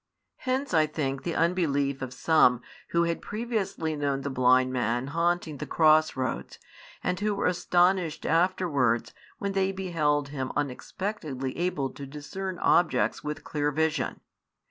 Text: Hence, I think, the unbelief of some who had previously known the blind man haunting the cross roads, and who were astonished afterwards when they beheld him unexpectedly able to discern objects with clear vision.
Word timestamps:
Hence, 0.37 0.73
I 0.73 0.87
think, 0.87 1.21
the 1.21 1.35
unbelief 1.35 2.01
of 2.01 2.11
some 2.11 2.63
who 2.87 3.03
had 3.03 3.21
previously 3.21 3.95
known 3.95 4.21
the 4.21 4.31
blind 4.31 4.73
man 4.73 5.05
haunting 5.05 5.57
the 5.57 5.67
cross 5.67 6.15
roads, 6.15 6.57
and 7.03 7.19
who 7.19 7.35
were 7.35 7.45
astonished 7.45 8.25
afterwards 8.25 9.13
when 9.37 9.51
they 9.51 9.71
beheld 9.71 10.29
him 10.29 10.51
unexpectedly 10.55 11.55
able 11.55 11.91
to 11.91 12.07
discern 12.07 12.57
objects 12.57 13.23
with 13.23 13.43
clear 13.43 13.71
vision. 13.71 14.21